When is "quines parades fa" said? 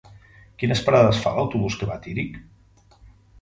0.61-1.33